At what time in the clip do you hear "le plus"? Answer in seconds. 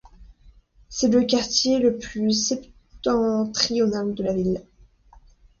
1.77-2.31